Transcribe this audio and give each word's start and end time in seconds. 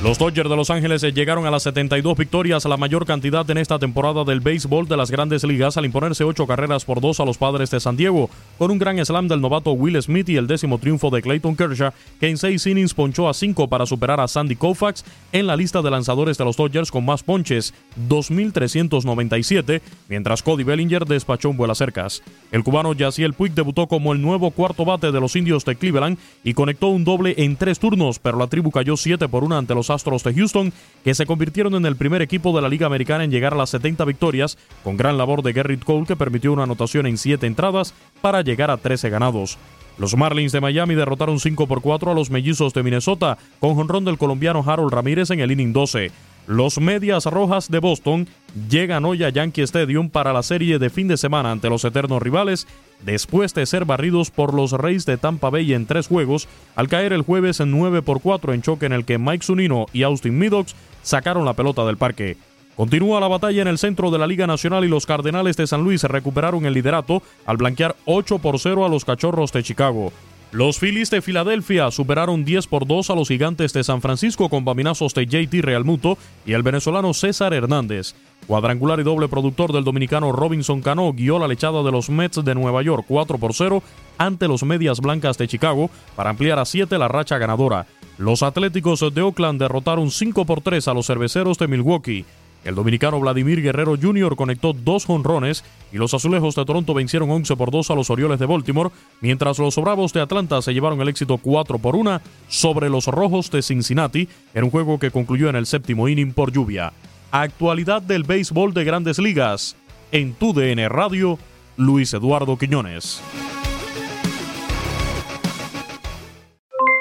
Los 0.00 0.16
Dodgers 0.16 0.48
de 0.48 0.54
Los 0.54 0.70
Ángeles 0.70 1.02
llegaron 1.02 1.44
a 1.44 1.50
las 1.50 1.64
72 1.64 2.16
victorias, 2.16 2.64
la 2.66 2.76
mayor 2.76 3.04
cantidad 3.04 3.50
en 3.50 3.58
esta 3.58 3.80
temporada 3.80 4.22
del 4.22 4.38
béisbol 4.38 4.86
de 4.86 4.96
las 4.96 5.10
grandes 5.10 5.42
ligas, 5.42 5.76
al 5.76 5.86
imponerse 5.86 6.22
8 6.22 6.46
carreras 6.46 6.84
por 6.84 7.00
2 7.00 7.18
a 7.18 7.24
los 7.24 7.36
padres 7.36 7.72
de 7.72 7.80
San 7.80 7.96
Diego, 7.96 8.30
con 8.58 8.70
un 8.70 8.78
gran 8.78 9.04
slam 9.04 9.26
del 9.26 9.40
novato 9.40 9.72
Will 9.72 10.00
Smith 10.00 10.28
y 10.28 10.36
el 10.36 10.46
décimo 10.46 10.78
triunfo 10.78 11.10
de 11.10 11.20
Clayton 11.20 11.56
Kershaw, 11.56 11.90
que 12.20 12.28
en 12.28 12.38
6 12.38 12.64
innings 12.68 12.94
ponchó 12.94 13.28
a 13.28 13.34
5 13.34 13.66
para 13.66 13.86
superar 13.86 14.20
a 14.20 14.28
Sandy 14.28 14.54
Koufax 14.54 15.04
en 15.32 15.48
la 15.48 15.56
lista 15.56 15.82
de 15.82 15.90
lanzadores 15.90 16.38
de 16.38 16.44
los 16.44 16.56
Dodgers 16.56 16.92
con 16.92 17.04
más 17.04 17.24
ponches, 17.24 17.74
2.397, 18.08 19.80
mientras 20.08 20.44
Cody 20.44 20.62
Bellinger 20.62 21.06
despachó 21.06 21.50
un 21.50 21.56
vuelo 21.56 21.74
cercas. 21.74 22.22
El 22.52 22.62
cubano 22.62 22.92
Yaciel 22.92 23.32
Puig 23.32 23.52
debutó 23.52 23.88
como 23.88 24.12
el 24.12 24.22
nuevo 24.22 24.52
cuarto 24.52 24.84
bate 24.84 25.10
de 25.10 25.20
los 25.20 25.34
indios 25.34 25.64
de 25.64 25.74
Cleveland 25.74 26.18
y 26.44 26.54
conectó 26.54 26.86
un 26.86 27.02
doble 27.02 27.34
en 27.38 27.56
tres 27.56 27.80
turnos, 27.80 28.20
pero 28.20 28.38
la 28.38 28.46
tribu 28.46 28.70
cayó 28.70 28.96
7 28.96 29.26
por 29.26 29.42
1 29.42 29.58
ante 29.58 29.74
los 29.74 29.87
Astros 29.90 30.24
de 30.24 30.34
Houston, 30.34 30.72
que 31.04 31.14
se 31.14 31.26
convirtieron 31.26 31.74
en 31.74 31.86
el 31.86 31.96
primer 31.96 32.22
equipo 32.22 32.54
de 32.54 32.62
la 32.62 32.68
Liga 32.68 32.86
Americana 32.86 33.24
en 33.24 33.30
llegar 33.30 33.54
a 33.54 33.56
las 33.56 33.70
70 33.70 34.04
victorias, 34.04 34.58
con 34.84 34.96
gran 34.96 35.18
labor 35.18 35.42
de 35.42 35.52
Garrett 35.52 35.84
Cole 35.84 36.06
que 36.06 36.16
permitió 36.16 36.52
una 36.52 36.64
anotación 36.64 37.06
en 37.06 37.18
7 37.18 37.46
entradas 37.46 37.94
para 38.20 38.42
llegar 38.42 38.70
a 38.70 38.76
13 38.76 39.10
ganados. 39.10 39.58
Los 39.98 40.16
Marlins 40.16 40.52
de 40.52 40.60
Miami 40.60 40.94
derrotaron 40.94 41.40
5 41.40 41.66
por 41.66 41.82
4 41.82 42.12
a 42.12 42.14
los 42.14 42.30
Mellizos 42.30 42.72
de 42.72 42.84
Minnesota, 42.84 43.36
con 43.58 43.74
jonrón 43.74 44.04
del 44.04 44.16
colombiano 44.16 44.62
Harold 44.64 44.92
Ramírez 44.92 45.30
en 45.30 45.40
el 45.40 45.50
inning 45.50 45.72
12. 45.72 46.12
Los 46.48 46.80
Medias 46.80 47.26
Rojas 47.26 47.70
de 47.70 47.78
Boston 47.78 48.26
llegan 48.70 49.04
hoy 49.04 49.22
a 49.22 49.28
Yankee 49.28 49.60
Stadium 49.60 50.08
para 50.08 50.32
la 50.32 50.42
serie 50.42 50.78
de 50.78 50.88
fin 50.88 51.06
de 51.06 51.18
semana 51.18 51.52
ante 51.52 51.68
los 51.68 51.84
eternos 51.84 52.22
rivales, 52.22 52.66
después 53.04 53.52
de 53.52 53.66
ser 53.66 53.84
barridos 53.84 54.30
por 54.30 54.54
los 54.54 54.72
Reyes 54.72 55.04
de 55.04 55.18
Tampa 55.18 55.50
Bay 55.50 55.74
en 55.74 55.84
tres 55.84 56.06
juegos, 56.06 56.48
al 56.74 56.88
caer 56.88 57.12
el 57.12 57.20
jueves 57.20 57.60
en 57.60 57.70
9 57.70 58.00
por 58.00 58.22
4 58.22 58.54
en 58.54 58.62
choque 58.62 58.86
en 58.86 58.94
el 58.94 59.04
que 59.04 59.18
Mike 59.18 59.44
Zunino 59.44 59.88
y 59.92 60.04
Austin 60.04 60.38
Meadows 60.38 60.74
sacaron 61.02 61.44
la 61.44 61.52
pelota 61.52 61.84
del 61.84 61.98
parque. 61.98 62.38
Continúa 62.76 63.20
la 63.20 63.28
batalla 63.28 63.60
en 63.60 63.68
el 63.68 63.76
centro 63.76 64.10
de 64.10 64.18
la 64.18 64.26
Liga 64.26 64.46
Nacional 64.46 64.86
y 64.86 64.88
los 64.88 65.04
Cardenales 65.04 65.58
de 65.58 65.66
San 65.66 65.84
Luis 65.84 66.02
recuperaron 66.04 66.64
el 66.64 66.72
liderato 66.72 67.22
al 67.44 67.58
blanquear 67.58 67.94
8 68.06 68.38
por 68.38 68.58
0 68.58 68.86
a 68.86 68.88
los 68.88 69.04
Cachorros 69.04 69.52
de 69.52 69.62
Chicago. 69.62 70.12
Los 70.50 70.78
Phillies 70.78 71.10
de 71.10 71.20
Filadelfia 71.20 71.90
superaron 71.90 72.42
10 72.42 72.68
por 72.68 72.86
2 72.86 73.10
a 73.10 73.14
los 73.14 73.28
Gigantes 73.28 73.74
de 73.74 73.84
San 73.84 74.00
Francisco 74.00 74.48
con 74.48 74.64
baminazos 74.64 75.12
de 75.12 75.26
JT 75.26 75.60
Realmuto 75.60 76.16
y 76.46 76.54
el 76.54 76.62
venezolano 76.62 77.12
César 77.12 77.52
Hernández. 77.52 78.14
Cuadrangular 78.46 78.98
y 78.98 79.02
doble 79.02 79.28
productor 79.28 79.74
del 79.74 79.84
dominicano 79.84 80.32
Robinson 80.32 80.80
Cano 80.80 81.12
guió 81.12 81.38
la 81.38 81.48
lechada 81.48 81.82
de 81.82 81.92
los 81.92 82.08
Mets 82.08 82.42
de 82.42 82.54
Nueva 82.54 82.80
York 82.80 83.04
4 83.06 83.36
por 83.36 83.52
0 83.52 83.82
ante 84.16 84.48
los 84.48 84.62
Medias 84.62 85.00
Blancas 85.00 85.36
de 85.36 85.48
Chicago 85.48 85.90
para 86.16 86.30
ampliar 86.30 86.58
a 86.58 86.64
7 86.64 86.96
la 86.96 87.08
racha 87.08 87.36
ganadora. 87.36 87.86
Los 88.16 88.42
Atléticos 88.42 89.04
de 89.14 89.20
Oakland 89.20 89.60
derrotaron 89.60 90.10
5 90.10 90.46
por 90.46 90.62
3 90.62 90.88
a 90.88 90.94
los 90.94 91.06
Cerveceros 91.06 91.58
de 91.58 91.68
Milwaukee. 91.68 92.24
El 92.64 92.74
dominicano 92.74 93.20
Vladimir 93.20 93.62
Guerrero 93.62 93.96
Jr. 94.00 94.36
conectó 94.36 94.72
dos 94.72 95.06
jonrones 95.06 95.64
y 95.92 95.96
los 95.96 96.12
Azulejos 96.12 96.54
de 96.54 96.64
Toronto 96.64 96.92
vencieron 96.92 97.30
11 97.30 97.56
por 97.56 97.70
2 97.70 97.90
a 97.90 97.94
los 97.94 98.10
Orioles 98.10 98.38
de 98.38 98.46
Baltimore, 98.46 98.90
mientras 99.20 99.58
los 99.58 99.76
Bravos 99.76 100.12
de 100.12 100.20
Atlanta 100.20 100.60
se 100.60 100.74
llevaron 100.74 101.00
el 101.00 101.08
éxito 101.08 101.38
4 101.38 101.78
por 101.78 101.96
1 101.96 102.20
sobre 102.48 102.90
los 102.90 103.06
Rojos 103.06 103.50
de 103.50 103.62
Cincinnati 103.62 104.28
en 104.54 104.64
un 104.64 104.70
juego 104.70 104.98
que 104.98 105.10
concluyó 105.10 105.48
en 105.48 105.56
el 105.56 105.66
séptimo 105.66 106.08
inning 106.08 106.32
por 106.32 106.52
lluvia. 106.52 106.92
Actualidad 107.30 108.02
del 108.02 108.24
béisbol 108.24 108.74
de 108.74 108.84
grandes 108.84 109.18
ligas. 109.18 109.76
En 110.12 110.34
tu 110.34 110.54
DN 110.54 110.88
Radio, 110.88 111.38
Luis 111.76 112.14
Eduardo 112.14 112.56
Quiñones. 112.56 113.22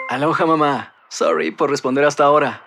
Aloha 0.10 0.46
mamá. 0.46 0.94
Sorry 1.10 1.52
por 1.52 1.70
responder 1.70 2.04
hasta 2.06 2.26
ahora. 2.26 2.67